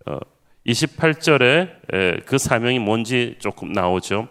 어, 0.05 0.17
28절에 0.65 2.25
그 2.25 2.37
사명이 2.37 2.79
뭔지 2.79 3.35
조금 3.39 3.73
나오죠. 3.73 4.29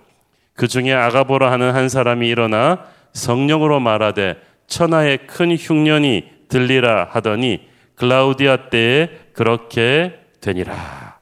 그 0.54 0.66
중에 0.66 0.94
아가보라 0.94 1.52
하는 1.52 1.74
한 1.74 1.90
사람이 1.90 2.26
일어나 2.26 2.86
성령으로 3.12 3.80
말하되 3.80 4.36
천하의 4.66 5.26
큰 5.26 5.56
흉년이 5.56 6.24
들리라 6.48 7.08
하더니 7.10 7.66
글라우디아 7.94 8.68
때에 8.70 9.08
그렇게 9.32 10.18
되니라. 10.40 11.18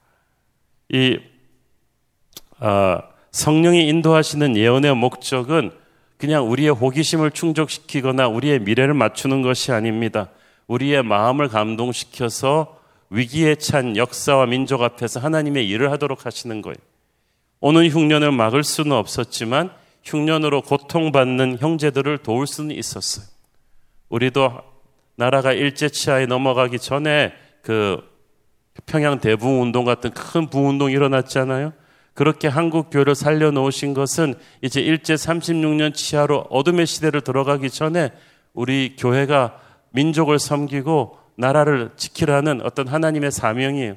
이 0.91 1.19
아, 2.59 3.03
성령이 3.31 3.87
인도하시는 3.89 4.57
예언의 4.57 4.95
목적은 4.95 5.71
그냥 6.17 6.51
우리의 6.51 6.71
호기심을 6.71 7.33
충족시키거나 7.33 8.29
우리의 8.29 8.61
미래를 8.61 8.95
맞추는 8.95 9.43
것이 9.43 9.73
아닙니다. 9.73 10.31
우리의 10.67 11.03
마음을 11.03 11.49
감동시켜서 11.49 12.79
위기에 13.11 13.55
찬 13.57 13.97
역사와 13.97 14.47
민족 14.47 14.83
앞에서 14.83 15.21
하나님의 15.21 15.69
일을 15.69 15.93
하도록 15.93 16.27
하시는 16.27 16.63
거예요. 16.63 16.77
오는 17.61 17.89
흉년을 17.89 18.33
막을 18.33 18.65
수는 18.65 18.93
없었지만 18.93 19.71
흉년으로 20.07 20.63
고통받는 20.63 21.59
형제들을 21.59 22.19
도울 22.19 22.47
수는 22.47 22.75
있었어요. 22.75 23.27
우리도 24.09 24.53
나라가 25.17 25.53
일제치하에 25.53 26.27
넘어가기 26.27 26.79
전에 26.79 27.33
그 27.63 28.01
평양 28.87 29.19
대부 29.19 29.49
운동 29.61 29.85
같은 29.85 30.11
큰 30.11 30.49
부운동이 30.49 30.93
일어났잖아요. 30.93 31.73
그렇게 32.15 32.49
한국 32.49 32.89
교회를 32.91 33.15
살려놓으신 33.15 33.93
것은 33.93 34.35
이제 34.63 34.81
일제 34.81 35.15
36년 35.15 35.93
치하로 35.93 36.47
어둠의 36.51 36.87
시대를 36.87 37.23
들어가기 37.23 37.69
전에 37.69 38.11
우리 38.55 38.97
교회가 38.97 39.59
민족을 39.91 40.39
섬기고 40.39 41.19
나라를 41.37 41.91
지키라는 41.97 42.63
어떤 42.63 42.89
하나님의 42.89 43.33
사명이에요. 43.33 43.97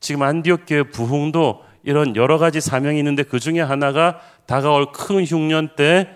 지금 0.00 0.22
안디옥 0.22 0.62
교회 0.66 0.82
부흥도 0.82 1.62
이런 1.82 2.16
여러 2.16 2.38
가지 2.38 2.60
사명이 2.60 2.98
있는데 2.98 3.22
그 3.22 3.40
중에 3.40 3.60
하나가 3.60 4.20
다가올 4.46 4.92
큰 4.92 5.24
흉년 5.24 5.70
때 5.76 6.08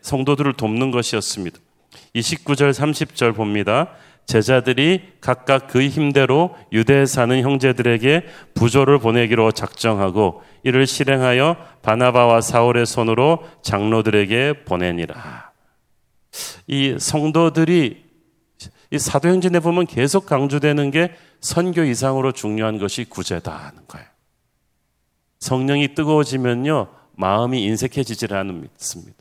성도들을 0.00 0.52
돕는 0.54 0.90
것이었습니다. 0.90 1.58
29절 2.14 2.72
30절 2.72 3.34
봅니다. 3.34 3.90
제자들이 4.26 5.02
각각 5.20 5.68
그 5.68 5.86
힘대로 5.86 6.56
유대에 6.72 7.06
사는 7.06 7.40
형제들에게 7.40 8.24
부조를 8.54 8.98
보내기로 8.98 9.52
작정하고 9.52 10.42
이를 10.64 10.86
실행하여 10.86 11.56
바나바와 11.82 12.40
사울의 12.40 12.86
손으로 12.86 13.44
장로들에게 13.62 14.64
보내니라. 14.64 15.52
이 16.66 16.96
성도들이 16.98 18.04
이 18.90 18.98
사도행전에 18.98 19.60
보면 19.60 19.86
계속 19.86 20.26
강조되는 20.26 20.90
게 20.90 21.14
선교 21.40 21.82
이상으로 21.82 22.32
중요한 22.32 22.78
것이 22.78 23.04
구제다 23.04 23.52
하는 23.52 23.86
거예요. 23.86 24.06
성령이 25.38 25.94
뜨거워지면요 25.94 26.88
마음이 27.16 27.62
인색해지질 27.64 28.34
않습니다. 28.34 29.16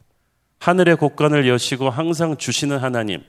하늘의 0.60 0.98
곳간을 0.98 1.48
여시고 1.48 1.90
항상 1.90 2.38
주시는 2.38 2.78
하나님, 2.78 3.24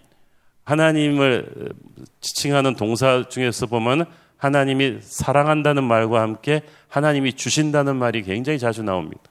하나님을 0.64 1.72
지칭하는 2.20 2.74
동사 2.76 3.28
중에서 3.28 3.66
보면 3.66 4.06
하나님이 4.36 4.98
사랑한다는 5.00 5.84
말과 5.84 6.20
함께 6.20 6.62
하나님이 6.88 7.34
주신다는 7.34 7.96
말이 7.96 8.22
굉장히 8.22 8.58
자주 8.58 8.82
나옵니다. 8.82 9.22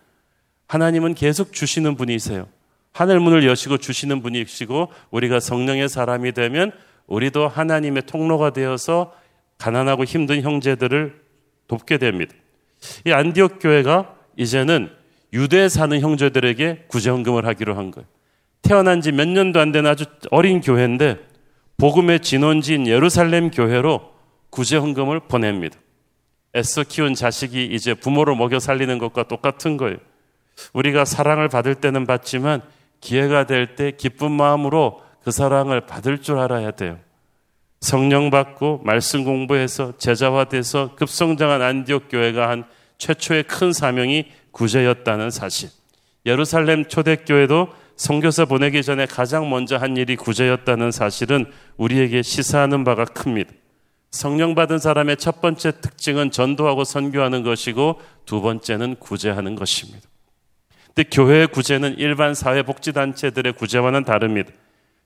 하나님은 0.68 1.14
계속 1.14 1.54
주시는 1.54 1.96
분이세요. 1.96 2.48
하늘 2.92 3.20
문을 3.20 3.46
여시고 3.46 3.78
주시는 3.78 4.22
분이시고 4.22 4.90
우리가 5.12 5.40
성령의 5.40 5.90
사람이 5.90 6.32
되면 6.32 6.72
우리도 7.08 7.48
하나님의 7.48 8.04
통로가 8.06 8.52
되어서 8.52 9.14
가난하고 9.58 10.06
힘든 10.06 10.42
형제들을 10.42 11.22
돕게 11.68 11.98
됩니다. 11.98 12.34
이 13.06 13.12
안디옥 13.12 13.60
교회가 13.60 14.16
이제는 14.38 14.90
유대에 15.34 15.70
사는 15.70 16.00
형제들에게 16.00 16.86
구제헌금을 16.88 17.46
하기로 17.46 17.76
한 17.76 17.92
거예요. 17.92 18.08
태어난 18.62 19.02
지 19.02 19.12
몇 19.12 19.28
년도 19.28 19.60
안 19.60 19.72
된 19.72 19.86
아주 19.86 20.06
어린 20.32 20.62
교회인데 20.62 21.20
복음의 21.78 22.22
진원지인 22.22 22.88
예루살렘 22.88 23.52
교회로 23.52 24.12
구제 24.50 24.78
헌금을 24.78 25.22
보냅니다. 25.22 25.78
애써 26.56 26.84
키운 26.84 27.14
자식이 27.16 27.66
이제 27.66 27.94
부모를 27.94 28.36
먹여 28.36 28.60
살리는 28.60 28.98
것과 28.98 29.24
똑같은 29.24 29.76
거예요. 29.78 29.98
우리가 30.74 31.04
사랑을 31.04 31.50
받을 31.50 31.76
때는 31.76 32.06
받지만 32.06 32.62
기회가 33.02 33.46
될 33.46 33.76
때 33.76 33.92
기쁜 33.92 34.32
마음으로 34.32 35.02
그 35.24 35.32
사랑을 35.32 35.82
받을 35.86 36.20
줄 36.22 36.40
알아야 36.40 36.72
돼요. 36.72 36.98
성령 37.82 38.30
받고 38.30 38.82
말씀 38.84 39.24
공부해서 39.24 39.94
제자화 39.98 40.46
돼서 40.46 40.96
급성장한 40.96 41.62
안디옥 41.62 42.10
교회가 42.10 42.50
한 42.50 42.66
최초의 42.98 43.44
큰 43.44 43.74
사명이 43.74 44.26
구제였다는 44.52 45.30
사실. 45.30 45.70
예루살렘 46.26 46.86
초대교회도 46.86 47.68
성교사 47.96 48.46
보내기 48.46 48.84
전에 48.84 49.06
가장 49.06 49.50
먼저 49.50 49.78
한 49.78 49.96
일이 49.98 50.16
구제였다는 50.16 50.92
사실은 50.92 51.46
우리에게 51.78 52.22
시사하는 52.22 52.84
바가 52.84 53.06
큽니다. 53.06 53.52
성령 54.12 54.56
받은 54.56 54.80
사람의 54.80 55.18
첫 55.18 55.42
번째 55.42 55.82
특징은 55.82 56.32
전도하고 56.32 56.84
선교하는 56.84 57.44
것이고 57.44 58.00
두 58.26 58.42
번째는 58.42 58.96
구제하는 58.96 59.56
것입니다. 59.56 60.08
근데 60.94 61.10
교회의 61.10 61.48
구제는 61.48 61.96
일반 61.98 62.34
사회복지단체들의 62.34 63.54
구제와는 63.54 64.06
다릅니다. 64.06 64.52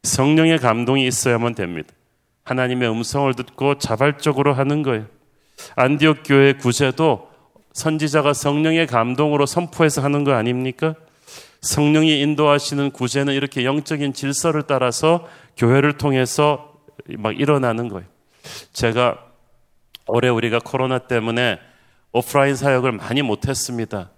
성령의 0.03 0.59
감동이 0.59 1.07
있어야만 1.07 1.55
됩니다. 1.55 1.89
하나님의 2.49 2.89
음성을 2.89 3.31
듣고 3.35 3.77
자발적으로 3.77 4.53
하는 4.53 4.81
거예요. 4.81 5.05
안디옥 5.75 6.23
교회 6.25 6.53
구제도 6.53 7.29
선지자가 7.73 8.33
성령의 8.33 8.87
감동으로 8.87 9.45
선포해서 9.45 10.01
하는 10.01 10.23
거 10.23 10.33
아닙니까? 10.33 10.95
성령이 11.61 12.21
인도하시는 12.21 12.89
구제는 12.91 13.35
이렇게 13.35 13.65
영적인 13.65 14.13
질서를 14.13 14.63
따라서 14.63 15.27
교회를 15.57 15.97
통해서 15.97 16.73
막 17.17 17.39
일어나는 17.39 17.87
거예요. 17.87 18.07
제가 18.73 19.19
올해 20.07 20.29
우리가 20.29 20.59
코로나 20.59 20.97
때문에 20.97 21.59
오프라인 22.13 22.55
사역을 22.55 22.93
많이 22.93 23.21
못했습니다. 23.21 24.09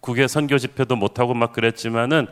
국외 0.00 0.26
선교 0.26 0.56
집회도 0.56 0.96
못하고 0.96 1.34
막 1.34 1.52
그랬지만은 1.52 2.28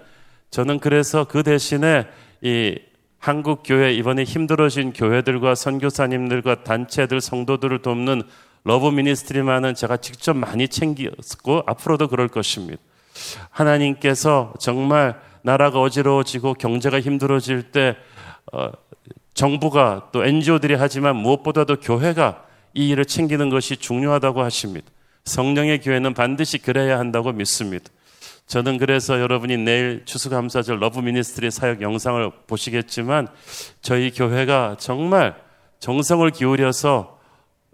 저는 0.50 0.78
그래서 0.78 1.24
그 1.24 1.42
대신에 1.42 2.06
이 2.40 2.78
한국 3.22 3.62
교회 3.64 3.92
이번에 3.92 4.24
힘들어진 4.24 4.92
교회들과 4.92 5.54
선교사님들과 5.54 6.64
단체들 6.64 7.20
성도들을 7.20 7.80
돕는 7.80 8.24
Love 8.64 8.88
Ministry만은 8.88 9.76
제가 9.76 9.98
직접 9.98 10.36
많이 10.36 10.66
챙겼고 10.66 11.62
앞으로도 11.64 12.08
그럴 12.08 12.26
것입니다. 12.26 12.82
하나님께서 13.50 14.52
정말 14.58 15.20
나라가 15.42 15.80
어지러워지고 15.80 16.54
경제가 16.54 17.00
힘들어질 17.00 17.70
때 17.70 17.96
어, 18.52 18.72
정부가 19.34 20.08
또 20.10 20.24
NGO들이 20.24 20.74
하지만 20.74 21.14
무엇보다도 21.14 21.78
교회가 21.78 22.44
이 22.74 22.88
일을 22.88 23.04
챙기는 23.04 23.50
것이 23.50 23.76
중요하다고 23.76 24.42
하십니다. 24.42 24.88
성령의 25.22 25.80
교회는 25.80 26.14
반드시 26.14 26.58
그래야 26.58 26.98
한다고 26.98 27.30
믿습니다. 27.30 27.84
저는 28.52 28.76
그래서 28.76 29.18
여러분이 29.18 29.56
내일 29.56 30.02
추수감사절 30.04 30.78
Love 30.78 31.00
Ministry 31.00 31.50
사역 31.50 31.80
영상을 31.80 32.30
보시겠지만 32.46 33.28
저희 33.80 34.10
교회가 34.10 34.76
정말 34.78 35.34
정성을 35.78 36.28
기울여서 36.28 37.18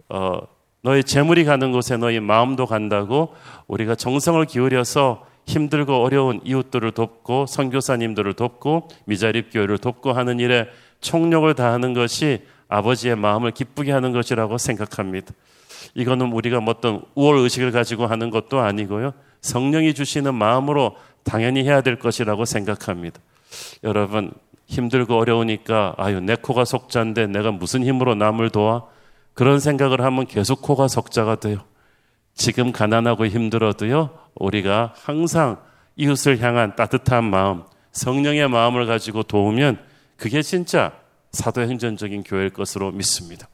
어, 0.07 0.39
너희 0.81 1.03
재물이 1.03 1.43
가는 1.43 1.73
곳에 1.73 1.97
너희 1.97 2.21
마음도 2.21 2.65
간다고 2.65 3.35
우리가 3.67 3.95
정성을 3.95 4.45
기울여서 4.45 5.25
힘들고 5.47 6.01
어려운 6.01 6.39
이웃들을 6.45 6.89
돕고 6.93 7.45
선교사님들을 7.47 8.35
돕고 8.35 8.87
미자립 9.03 9.51
교회를 9.51 9.79
돕고 9.79 10.13
하는 10.13 10.39
일에 10.39 10.69
총력을 11.01 11.53
다하는 11.55 11.93
것이 11.93 12.45
아버지의 12.69 13.17
마음을 13.17 13.51
기쁘게 13.51 13.91
하는 13.91 14.13
것이라고 14.13 14.57
생각합니다. 14.57 15.33
이거는 15.95 16.31
우리가 16.31 16.61
뭐 16.61 16.73
어떤 16.77 17.01
우월 17.15 17.37
의식을 17.39 17.73
가지고 17.73 18.05
하는 18.05 18.29
것도 18.29 18.61
아니고요. 18.61 19.11
성령이 19.41 19.93
주시는 19.93 20.35
마음으로 20.35 20.95
당연히 21.23 21.63
해야 21.63 21.81
될 21.81 21.97
것이라고 21.97 22.45
생각합니다. 22.45 23.19
여러분 23.83 24.31
힘들고 24.67 25.17
어려우니까 25.17 25.95
아유 25.97 26.19
내 26.19 26.35
코가 26.35 26.65
속자인데 26.65 27.27
내가 27.27 27.51
무슨 27.51 27.83
힘으로 27.83 28.15
남을 28.15 28.49
도와 28.49 28.85
그런 29.33 29.59
생각을 29.59 30.01
하면 30.01 30.27
계속 30.27 30.61
코가 30.61 30.87
석자가 30.87 31.35
돼요. 31.35 31.59
지금 32.33 32.71
가난하고 32.71 33.25
힘들어도요, 33.25 34.09
우리가 34.35 34.93
항상 34.95 35.61
이웃을 35.95 36.41
향한 36.41 36.75
따뜻한 36.75 37.23
마음, 37.25 37.63
성령의 37.91 38.47
마음을 38.49 38.85
가지고 38.85 39.23
도우면 39.23 39.79
그게 40.15 40.41
진짜 40.41 40.93
사도행전적인 41.31 42.23
교회일 42.23 42.49
것으로 42.49 42.91
믿습니다. 42.91 43.47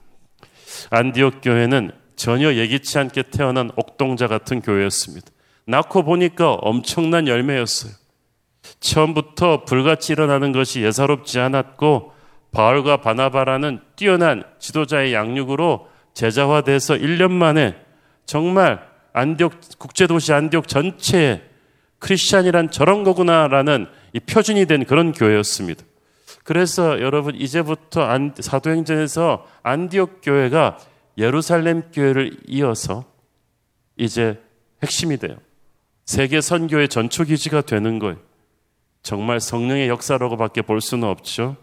안디옥 0.89 1.41
교회는 1.41 1.91
전혀 2.15 2.53
예기치 2.53 2.97
않게 2.97 3.23
태어난 3.31 3.71
옥동자 3.75 4.27
같은 4.27 4.61
교회였습니다. 4.61 5.27
낳고 5.65 6.03
보니까 6.03 6.53
엄청난 6.53 7.27
열매였어요. 7.27 7.91
처음부터 8.79 9.65
불같이 9.65 10.13
일어나는 10.13 10.51
것이 10.51 10.81
예사롭지 10.81 11.39
않았고 11.39 12.13
바울과 12.51 13.01
바나바라는 13.01 13.81
뛰어난 13.95 14.43
지도자의 14.59 15.13
양육으로 15.13 15.87
제자화돼서 16.13 16.95
1년 16.95 17.31
만에 17.31 17.75
정말 18.25 18.87
안디옥 19.13 19.53
국제도시 19.77 20.33
안디옥 20.33 20.67
전체에 20.67 21.41
크리스찬이란 21.99 22.71
저런 22.71 23.03
거구나라는 23.03 23.87
이 24.13 24.19
표준이 24.19 24.65
된 24.65 24.85
그런 24.85 25.11
교회였습니다. 25.11 25.83
그래서 26.43 27.01
여러분 27.01 27.35
이제부터 27.35 28.03
안, 28.03 28.33
사도행전에서 28.37 29.45
안디옥 29.63 30.21
교회가 30.21 30.77
예루살렘 31.17 31.83
교회를 31.91 32.37
이어서 32.47 33.05
이제 33.97 34.41
핵심이 34.83 35.17
돼요. 35.17 35.37
세계 36.05 36.39
선교의 36.39 36.87
전초 36.89 37.23
기지가 37.23 37.61
되는 37.61 37.99
거예요. 37.99 38.17
정말 39.01 39.39
성령의 39.39 39.89
역사라고밖에 39.89 40.61
볼 40.61 40.81
수는 40.81 41.07
없죠. 41.07 41.57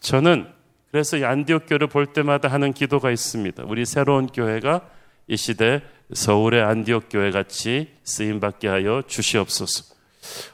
저는 0.00 0.46
그래서 0.90 1.16
이 1.16 1.24
안디옥 1.24 1.66
교회를 1.66 1.88
볼 1.88 2.06
때마다 2.06 2.48
하는 2.48 2.72
기도가 2.72 3.10
있습니다. 3.10 3.64
우리 3.66 3.84
새로운 3.84 4.26
교회가 4.26 4.82
이 5.26 5.36
시대 5.36 5.82
서울의 6.12 6.62
안디옥 6.62 7.08
교회 7.10 7.30
같이 7.30 7.88
쓰임 8.04 8.40
받게 8.40 8.68
하여 8.68 9.02
주시옵소서. 9.06 9.94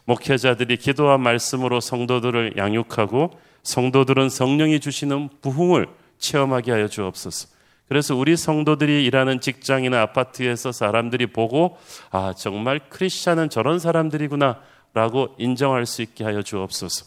목회자들이 0.04 0.76
기도와 0.76 1.18
말씀으로 1.18 1.80
성도들을 1.80 2.54
양육하고 2.56 3.38
성도들은 3.62 4.28
성령이 4.28 4.80
주시는 4.80 5.28
부흥을 5.42 5.88
체험하게 6.18 6.72
하여 6.72 6.88
주옵소서. 6.88 7.48
그래서 7.90 8.14
우리 8.14 8.36
성도들이 8.36 9.04
일하는 9.04 9.40
직장이나 9.40 10.00
아파트에서 10.00 10.70
사람들이 10.70 11.26
보고 11.26 11.76
아 12.12 12.32
정말 12.38 12.78
크리스찬은 12.88 13.50
저런 13.50 13.80
사람들이구나라고 13.80 15.34
인정할 15.38 15.86
수 15.86 16.00
있게 16.00 16.22
하여 16.22 16.40
주옵소서. 16.40 17.06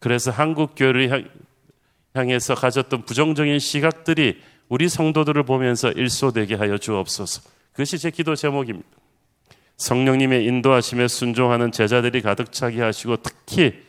그래서 0.00 0.32
한국 0.32 0.72
교회를 0.74 1.30
향해서 2.16 2.56
가졌던 2.56 3.04
부정적인 3.04 3.60
시각들이 3.60 4.40
우리 4.68 4.88
성도들을 4.88 5.44
보면서 5.44 5.92
일소되게 5.92 6.56
하여 6.56 6.76
주옵소서. 6.76 7.42
그것이 7.70 7.96
제 7.98 8.10
기도 8.10 8.34
제목입니다. 8.34 8.88
성령님의 9.76 10.44
인도하심에 10.44 11.06
순종하는 11.06 11.70
제자들이 11.70 12.20
가득 12.20 12.50
차게 12.50 12.82
하시고 12.82 13.18
특히 13.18 13.80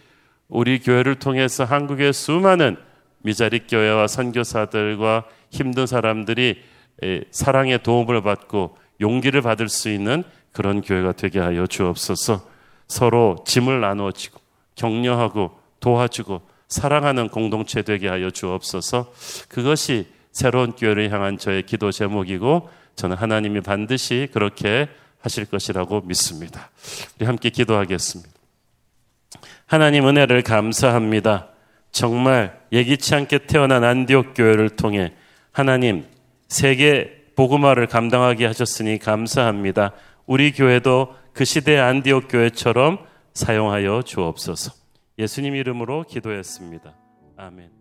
우리 0.50 0.78
교회를 0.82 1.16
통해서 1.16 1.64
한국의 1.64 2.14
수많은 2.14 2.78
미자립 3.24 3.66
교회와 3.70 4.08
선교사들과 4.08 5.26
힘든 5.50 5.86
사람들이 5.86 6.64
사랑의 7.32 7.84
도움을 7.84 8.22
받고 8.22 8.78
용기를 9.00 9.42
받을 9.42 9.70
수 9.70 9.90
있는 9.90 10.24
그런 10.52 10.82
교회가 10.82 11.14
되게 11.14 11.40
하여 11.40 11.66
주옵소서. 11.66 12.46
서로 12.88 13.44
짐을 13.46 13.82
나누어지고 13.82 14.40
격려하고 14.76 15.52
도와주고 15.80 16.42
사랑하는 16.68 17.30
공동체 17.30 17.82
되게 17.82 18.08
하여 18.08 18.30
주옵소서. 18.30 19.12
그것이 19.50 20.08
새로운 20.32 20.74
교회를 20.74 21.12
향한 21.12 21.38
저의 21.38 21.64
기도 21.64 21.92
제목이고 21.92 22.70
저는 22.96 23.18
하나님이 23.18 23.62
반드시 23.62 24.28
그렇게 24.32 24.90
하실 25.20 25.46
것이라고 25.46 26.02
믿습니다. 26.02 26.70
우리 27.18 27.26
함께 27.26 27.50
기도하겠습니다. 27.50 28.32
하나님 29.66 30.08
은혜를 30.08 30.42
감사합니다. 30.42 31.51
정말 31.92 32.60
예기치 32.72 33.16
않게 33.16 33.40
태어난 33.48 33.84
안디옥 33.84 34.34
교회를 34.36 34.70
통해 34.72 35.14
하나님 35.52 36.06
세계 36.48 37.22
복음화를 37.36 37.88
감당하게 37.88 38.46
하셨으니 38.46 38.98
감사합니다. 39.00 39.92
우리 40.26 40.52
교회도 40.52 41.16
그 41.34 41.46
시대 41.46 41.78
안디옥 41.78 42.28
교회처럼 42.30 43.00
사용하여 43.34 44.04
주옵소서. 44.04 44.74
예수님 45.18 45.56
이름으로 45.56 46.04
기도했습니다. 46.04 46.94
아멘. 47.38 47.81